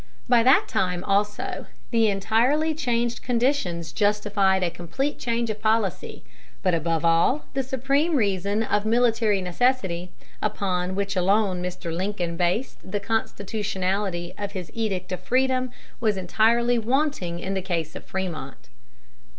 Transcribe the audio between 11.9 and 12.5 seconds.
Lincoln